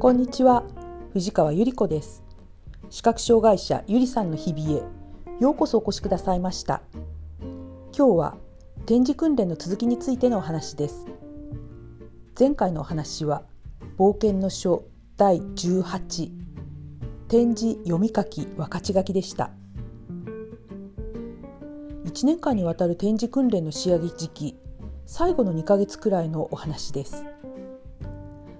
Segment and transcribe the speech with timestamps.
[0.00, 0.62] こんにちは。
[1.12, 2.22] 藤川ゆり子です。
[2.88, 4.82] 視覚障害者ゆりさんの日々へ
[5.40, 6.82] ようこそお越しくださいました。
[7.92, 8.36] 今日は
[8.86, 11.04] 展示訓練の続きについてのお話です。
[12.38, 13.42] 前回のお話は
[13.98, 14.84] 冒険の書
[15.16, 16.30] 第18
[17.26, 19.50] 展示読み書き分かち書きでした。
[22.04, 24.56] 1年間にわたる展示訓練の仕上げ時期
[25.06, 27.24] 最後の2ヶ月くらいのお話です。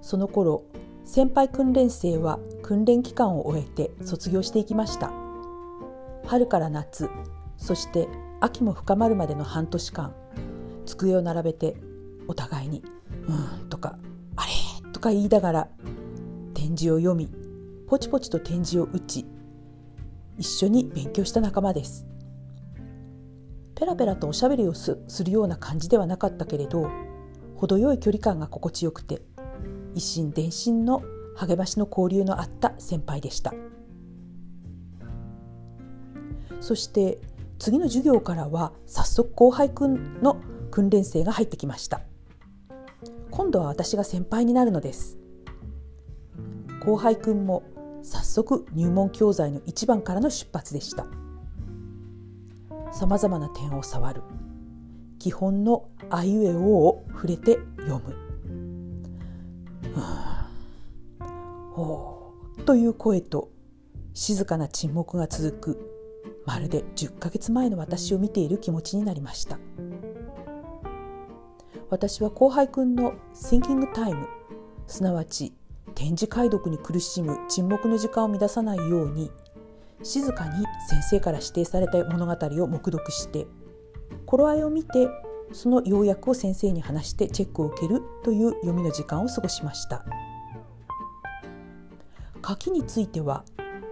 [0.00, 0.62] その頃
[1.04, 5.12] 先輩訓練生は訓練期間を終えて卒業していきました
[6.26, 7.10] 春から夏
[7.58, 8.08] そして
[8.40, 10.14] 秋も深まるまでの半年間
[10.86, 11.76] 机を並べて
[12.26, 12.82] お互いに
[13.28, 13.98] 「うん」とか
[14.36, 14.52] 「あれ?」
[14.92, 15.68] とか言いながら
[16.54, 17.30] 展示を読み
[17.86, 19.26] ポチポチと展示を打ち
[20.38, 22.06] 一緒に勉強した仲間です
[23.74, 26.88] ペラペラとおしゃべりをするような感じではなかったけれど
[27.56, 29.22] 程よい距離感が心地よくて
[29.94, 31.02] 一心伝心の
[31.36, 33.52] 励ましの交流のあった先輩でした。
[36.60, 37.18] そして
[37.58, 42.02] 次の授業からは早速後輩くんの訓練生が入ってきました。
[43.30, 45.18] 今度は私が先輩になるのです。
[46.84, 47.62] 後輩くんも
[48.02, 51.06] 早速入門教材の一番からの出発でした。
[52.92, 54.22] さまざまな点を触る。
[55.18, 58.23] 基本のあいうえおを触れて読む。
[61.74, 62.62] ほう。
[62.62, 63.50] という声と
[64.14, 65.90] 静かな沈黙が続く。
[66.46, 69.58] まるで10ヶ月前の私を見ている気持ちになりました。
[71.90, 74.26] 私は後輩くんの Thinking Time
[74.86, 75.52] すなわち
[75.94, 79.30] 展示解読に苦しむ沈黙の時間を乱さないように。
[80.02, 83.46] 静かに先生から指定された物語を黙読して。
[84.26, 85.08] 頃合いを見て
[85.52, 90.04] その要約を先生に話してチェックを受けるという読みの時間を過ごしました。
[92.46, 93.44] 書きについては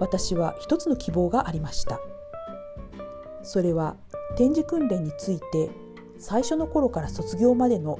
[0.00, 2.00] 私は一つの希望がありました。
[3.42, 3.96] それは
[4.36, 5.70] 展示訓練について
[6.18, 7.98] 最初の頃から卒業までの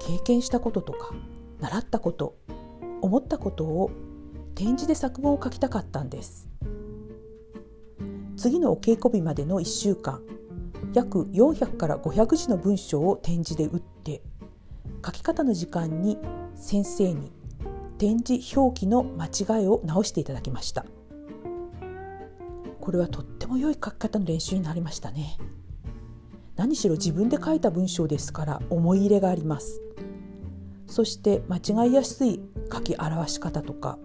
[0.00, 1.12] 経験したこととか
[1.60, 2.36] 習ったこと
[3.00, 3.90] 思ったことを
[4.54, 6.48] 展示で作文を書きたかったんです。
[8.36, 10.22] 次のお稽古日までの1週間
[10.92, 14.22] 約400から500字の文章を展示で打って
[15.04, 16.18] 書き方の時間に
[16.54, 17.32] 先生に
[17.98, 20.84] 展示表記の間違いを直していただきました。
[22.80, 25.38] これはとっても良い書き方の練習になりましたね。
[26.56, 29.80] 何しろ自分で書いた文章ですから思い入れがあります。
[30.86, 32.40] そして間違いやすい
[32.72, 33.98] 書き表し方とか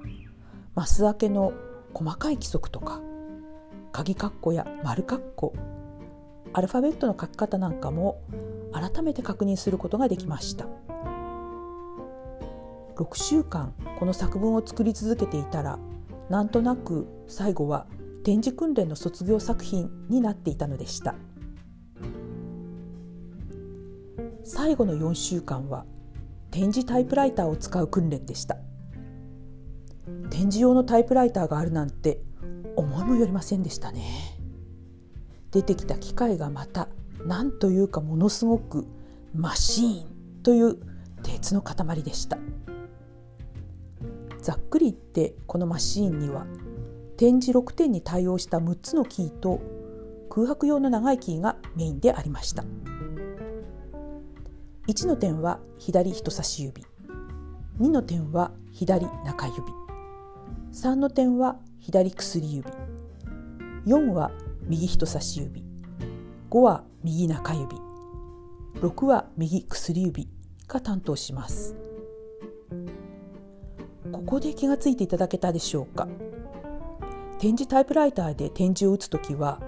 [0.75, 1.53] マス開けの
[1.94, 3.02] 細かい規則とか
[3.91, 5.53] 鍵括弧や丸括弧
[6.53, 8.22] アルファベットの書き方なんかも
[8.73, 10.66] 改めて確認することができました。
[13.01, 15.79] 6週間この作文を作り続けていたら
[16.29, 17.88] なんとなく最後は
[18.23, 21.16] 展示訓練の卒業作品になっていたのでした。
[24.44, 25.85] 最後の4週間は
[26.51, 28.57] 展示タイプライターを使う訓練でした。
[30.29, 32.22] 展示用のタイプライターがあるなんて
[32.75, 34.38] 思いもよりませんでしたね。
[35.50, 36.88] 出てきた機械がまた
[37.25, 38.85] 何というかものすごく
[39.34, 40.78] マシーンという
[41.23, 42.38] 鉄の塊でした。
[44.41, 46.46] ざっくり言ってこのマシーンには
[47.18, 49.62] 展示6点に対応した6つのキーと
[50.29, 52.63] 空白用の長いキーがメインでありました。
[54.88, 56.84] 1の点は左人差し指。
[57.79, 59.62] 2の点は左中指。
[60.73, 62.68] 3の点は左薬指。
[63.85, 64.31] 4は
[64.63, 65.63] 右人差し指。
[66.50, 67.68] 5は右中指。
[68.79, 70.28] 6は右薬指
[70.68, 71.75] が担当します。
[74.21, 76.07] ここで気がついていただけたでしょうか。
[77.39, 79.59] 展示タイプライターで展示を打つ時は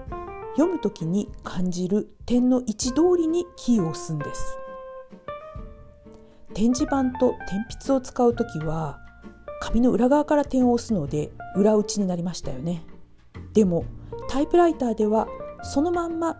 [0.56, 4.58] 読む時に感じる点の位置通りにキーを押すんです。
[6.54, 9.00] 展示板と点筆を使う時は
[9.60, 12.84] 紙の裏側から点を押すので裏打ちになりましたよね。
[13.54, 13.84] でも
[14.28, 15.26] タイプライターでは
[15.62, 16.36] そのまんま、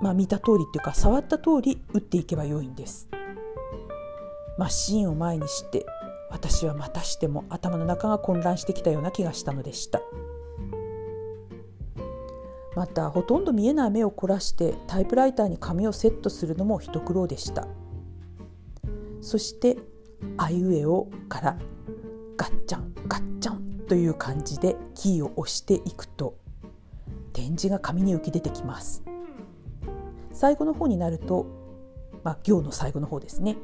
[0.00, 3.08] まあ、見た通りっていうか触った通り打っていけばよいんです。
[4.58, 5.86] マシーンを前にして
[6.30, 10.00] 私はまたしても頭の中が混乱してきたような気がしたのでした。
[12.76, 17.66] またほとんど見えない目を凝らしてタイプライターに紙をセットするのも一苦労でした。
[19.20, 19.78] そして
[20.38, 21.58] 「あいうえお」から
[22.36, 26.36] ガッチャンガッチャンという感じでキーを押していくと
[27.32, 29.02] 展示が紙に浮き出てきます。
[30.32, 31.46] 最後の方になると、
[32.22, 33.56] まあ、行の最後の方ですね。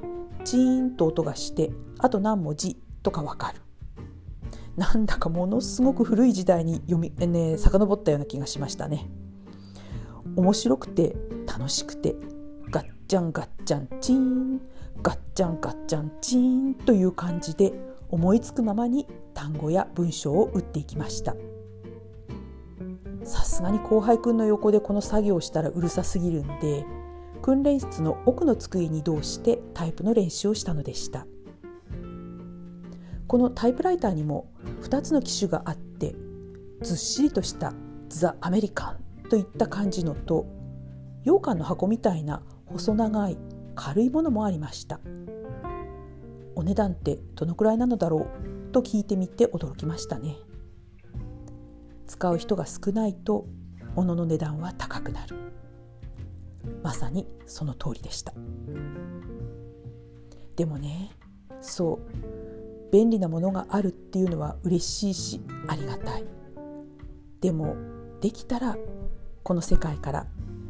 [0.45, 3.61] チーンと音がしてあと何文字とかわかる
[4.77, 9.09] なんだかものすごく古い時代に読み、ね、遡ったような気がしましたね。
[10.37, 11.15] 面白くて
[11.47, 12.17] 楽しくて
[12.71, 14.61] ガッチャンガッチャンチン
[15.03, 17.73] ガッチャンガッチャンチンという感じで
[18.09, 21.37] 思いつくままに単語や文章を打っていきました
[23.23, 26.85] さすがに後輩くんの横でこの作業をしたらうるさすぎるんで
[27.45, 31.27] 訓練室の奥の机に移動してタイプの練習をしたのでした。
[33.27, 34.51] このタイプライターにも
[34.81, 36.15] 2つの機種があって
[36.81, 37.75] ずっしりとした
[38.09, 40.47] ザ・アメリカンといった感じのと
[41.25, 43.37] 羊羹の箱みたいな細長い
[43.75, 44.99] 軽いものもありました。
[46.55, 48.27] お値段ってどのくらいなのだろ
[48.69, 48.73] う？
[48.73, 50.39] と聞いてみて驚きましたね。
[52.07, 53.45] 使う人が少ないと
[53.97, 55.37] 物の値段は高くなる。
[56.85, 58.35] まさにその通りでした。
[60.55, 61.11] でもね
[61.61, 66.27] そう便利なものがあるっていうのは嬉しいしありがたい。
[67.41, 67.75] でも
[68.21, 68.77] できたら
[69.43, 70.27] この世界から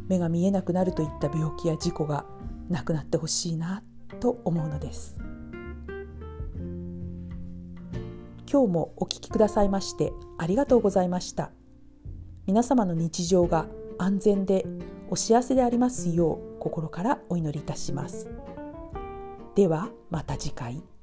[0.08, 2.24] 目が見えなくなるといった病気や事故が
[2.68, 3.82] なくなってほしいな
[4.20, 5.16] と思うのです。
[8.50, 11.50] 今日もお聞きくださいましてありがとうございました。
[12.46, 13.66] 皆様の日常が
[13.98, 14.64] 安全で
[15.10, 18.28] お幸せでありますよう心からお祈りいたします。
[19.54, 20.93] ではまた次回。